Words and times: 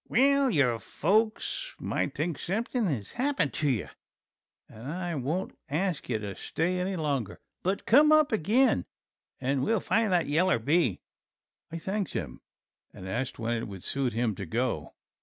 "Well, 0.09 0.49
your 0.49 0.79
folks 0.79 1.75
might 1.79 2.15
think 2.15 2.39
something 2.39 2.87
has 2.87 3.11
happened 3.11 3.53
to 3.53 3.69
you 3.69 3.87
and 4.67 4.91
I 4.91 5.13
won't 5.13 5.55
ask 5.69 6.09
ye 6.09 6.17
to 6.17 6.33
stay 6.33 6.79
any 6.79 6.95
longer; 6.95 7.39
but 7.61 7.85
come 7.85 8.11
up 8.11 8.31
again 8.31 8.87
and 9.39 9.63
we 9.63 9.71
will 9.71 9.79
find 9.79 10.11
that 10.11 10.25
yaller 10.25 10.57
bee." 10.57 11.01
I 11.71 11.77
thanked 11.77 12.13
him 12.13 12.41
and 12.91 13.07
asked 13.07 13.37
when 13.37 13.55
it 13.57 13.67
would 13.67 13.83
suit 13.83 14.13
him 14.13 14.33
to 14.37 14.45
go. 14.47 14.95